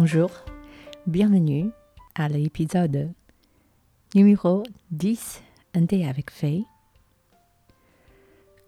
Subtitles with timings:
[0.00, 0.30] Bonjour,
[1.08, 1.72] bienvenue
[2.14, 3.10] à l'épisode
[4.14, 4.62] numéro
[4.92, 5.42] 10
[5.74, 6.64] Un thé avec Faye.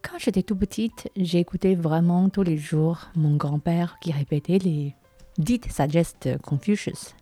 [0.03, 4.97] Quand j'étais tout petite, j'écoutais vraiment tous les jours mon grand-père qui répétait les
[5.39, 7.15] dites sagesses de Confucius.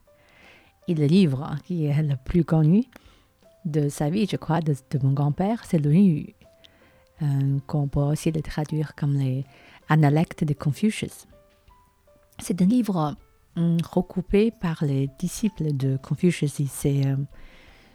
[0.88, 2.84] Et le livre qui est le plus connu
[3.66, 6.34] de sa vie, je crois, de, mon grand-père, c'est le Yu,
[7.20, 9.44] euh, qu'on peut aussi le traduire comme les
[9.90, 11.26] Analectes de Confucius.
[12.38, 13.14] C'est un livre
[13.82, 17.16] recoupé par les disciples de Confucius et ses, euh,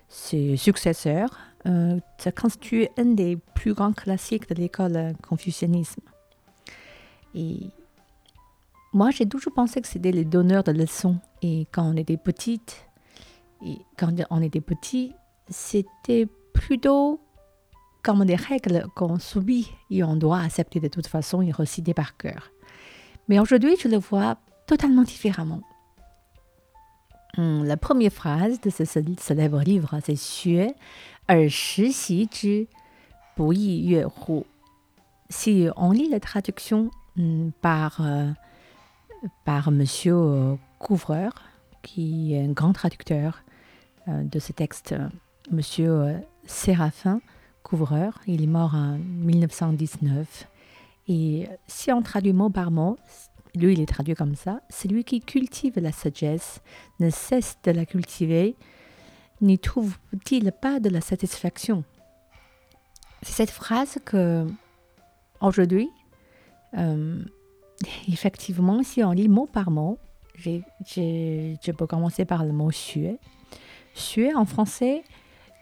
[0.08, 1.38] ses successeurs.
[1.66, 6.02] Euh, ça constitue un des plus grands classiques de l'école confucianisme.
[7.36, 7.72] Et
[8.92, 11.18] moi, j'ai toujours pensé que c'était les donneurs de leçons.
[11.42, 12.86] Et quand on était petite,
[13.66, 15.14] et quand on était petit,
[15.50, 17.20] c'était plutôt
[18.04, 22.18] comme des règles qu'on subit et on doit accepter de toute façon et reciter par
[22.18, 22.52] cœur.
[23.30, 25.62] Mais aujourd'hui, je le vois totalement différemment.
[27.38, 30.74] Hmm, la première phrase de ce célèbre livre, c'est er.
[35.30, 38.30] Si on lit la traduction hmm, par, euh,
[39.46, 41.34] par Monsieur euh, Couvreur,
[41.82, 43.42] qui est un grand traducteur
[44.08, 44.94] euh, de ce texte,
[45.52, 47.20] Monsieur Séraphin,
[47.64, 48.20] couvreur.
[48.28, 50.48] Il est mort en 1919.
[51.08, 52.98] Et si on traduit mot par mot,
[53.56, 54.62] lui, il est traduit comme ça.
[54.70, 56.62] Celui qui cultive la sagesse
[57.00, 58.56] ne cesse de la cultiver,
[59.42, 61.84] n'y trouve-t-il pas de la satisfaction?
[63.22, 64.48] C'est cette phrase que,
[65.42, 65.90] aujourd'hui,
[66.78, 67.24] euh,
[68.08, 69.98] effectivement, si on lit mot par mot,
[70.36, 73.18] je peux commencer par le mot xue.
[73.96, 75.04] Xue, en français,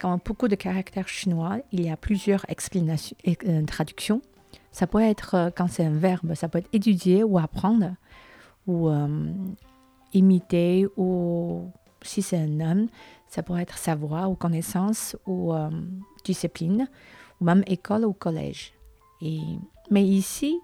[0.00, 4.22] comme beaucoup de caractères chinois, il y a plusieurs euh, traductions.
[4.71, 7.95] Ça peut être, euh, quand c'est un verbe, ça peut être étudier ou apprendre,
[8.65, 9.33] ou euh,
[10.13, 11.71] imiter, ou
[12.01, 12.87] si c'est un homme,
[13.27, 15.53] ça pourrait être savoir ou connaissance, ou
[16.23, 16.87] discipline,
[17.41, 18.73] ou même école ou collège.
[19.21, 19.41] Et,
[19.89, 20.59] mais ici,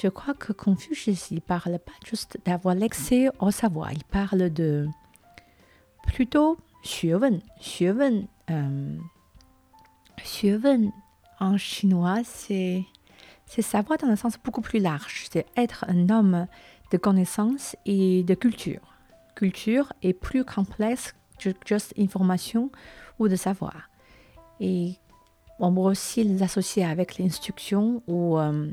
[0.00, 4.88] je crois que Confucius, il parle pas juste d'avoir l'accès au savoir, il parle de
[6.04, 8.96] plutôt 学问，学问 euh,
[11.38, 12.84] en chinois, c'est
[13.47, 15.27] savoir dans un sens beaucoup plus large.
[15.31, 16.47] C'est être un homme
[16.91, 18.95] de connaissances et de culture.
[19.35, 22.71] Culture est plus complexe que juste information
[23.19, 23.89] ou de savoir.
[24.59, 24.95] Et
[25.59, 28.71] on peut aussi les associer avec l'instruction ou euh,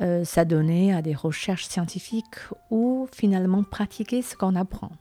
[0.00, 2.38] euh, s'adonner à des recherches scientifiques
[2.70, 4.92] ou finalement pratiquer ce qu'on apprend.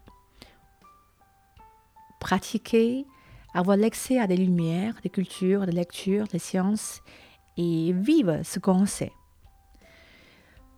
[2.20, 3.06] Pratiquer
[3.54, 7.02] avoir l'accès à des lumières, des cultures, des lectures, des sciences
[7.58, 9.12] et vivre ce qu'on sait.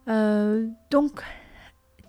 [0.07, 1.21] Euh, donc,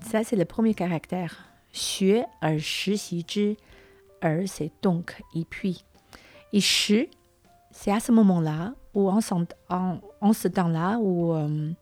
[0.01, 1.45] ça c'est le premier caractère.
[1.73, 3.57] Xue er shi zhi.
[4.23, 5.85] Er c'est donc et puis.
[6.53, 7.09] Et shi,
[7.71, 11.73] c'est à ce moment-là, ou en, ce temps-là, où euh,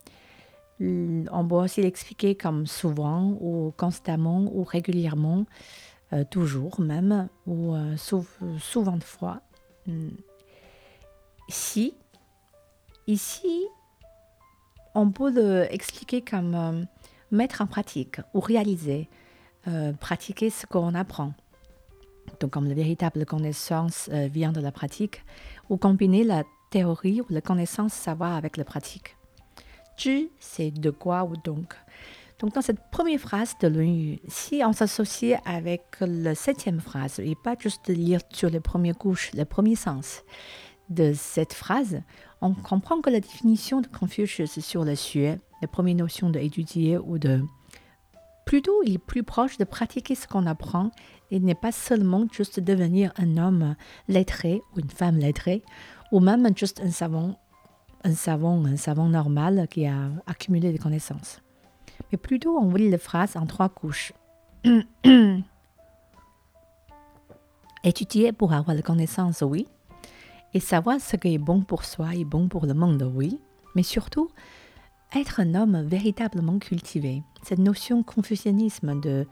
[0.79, 5.45] on peut aussi l'expliquer comme souvent, ou constamment, ou régulièrement.
[6.11, 7.75] Euh, toujours même, ou
[8.59, 9.41] souvent de fois.
[9.85, 10.09] Hmm.
[11.49, 11.93] Si,
[13.09, 13.65] ici,
[14.95, 15.31] on peut
[15.69, 16.83] l'expliquer comme euh,
[17.31, 19.09] mettre en pratique ou réaliser,
[19.99, 21.33] pratiquer ce qu'on apprend.
[22.39, 25.23] Donc, comme la véritable connaissance vient de la pratique,
[25.69, 29.15] ou combiner la théorie ou la connaissance savoir avec la pratique.
[29.97, 31.75] Tu, c'est de quoi ou donc.
[32.39, 37.35] Donc, dans cette première phrase de l'ONU, si on s'associe avec la septième phrase, et
[37.35, 40.23] pas juste lire sur les premières couches, le premier sens
[40.89, 42.01] de cette phrase,
[42.41, 47.17] on comprend que la définition de Confucius sur le sujet, la première notion d'étudier ou
[47.17, 47.41] de
[48.45, 50.89] plutôt il est plus proche de pratiquer ce qu'on apprend
[51.29, 53.75] et n'est pas seulement juste devenir un homme
[54.07, 55.63] lettré ou une femme lettrée
[56.11, 57.39] ou même juste un savant,
[58.03, 61.41] un savant, un savant normal qui a accumulé des connaissances
[62.11, 64.11] mais plutôt on lit la phrase en trois couches.
[67.83, 69.67] Étudier pour avoir la connaissance, oui.
[70.53, 73.39] Et savoir ce qui est bon pour soi et bon pour le monde, oui.
[73.75, 74.29] Mais surtout,
[75.15, 77.23] être un homme véritablement cultivé.
[77.43, 79.27] Cette notion confucianisme de,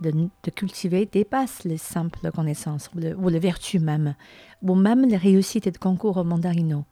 [0.00, 4.14] de, cultiver dépasse les simples connaissances ou, les vertus même,
[4.62, 6.84] ou même les réussites de concours mandarino.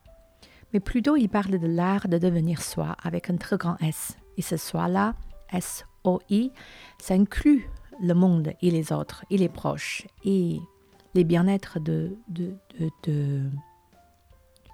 [0.72, 4.16] Mais plutôt, il parle de l'art de devenir soi avec un très grand S.
[4.36, 5.14] Et ce soi-là,
[5.52, 6.52] S-O-I,
[7.00, 7.70] ça inclut
[8.00, 10.60] le monde et les autres et les proches et
[11.14, 12.52] les bien-être de, de,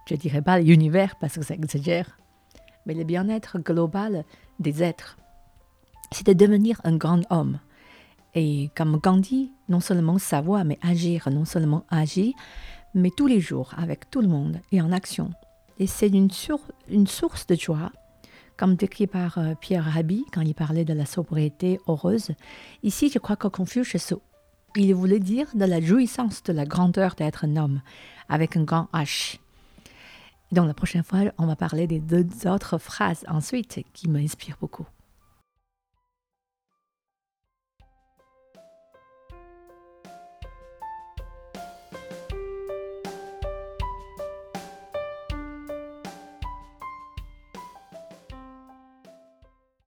[0.06, 2.18] je dirais pas l'univers parce que ça exagère,
[2.86, 4.24] mais le bien-être global
[4.58, 5.16] des êtres.
[6.12, 7.58] C'est de devenir un grand homme.
[8.34, 12.34] Et comme Gandhi, non seulement savoir, mais agir, non seulement agir,
[12.94, 15.30] mais tous les jours, avec tout le monde et en action.
[15.78, 16.28] Et c'est une,
[16.88, 17.90] une source de joie,
[18.56, 22.30] comme décrit par euh, Pierre Rabhi quand il parlait de la sobriété heureuse.
[22.82, 24.14] Ici, je crois que Confucius,
[24.76, 27.80] il voulait dire de la jouissance de la grandeur d'être un homme,
[28.28, 29.38] avec un grand H.
[30.54, 34.86] Donc la prochaine fois, on va parler des deux autres phrases ensuite qui m'inspirent beaucoup.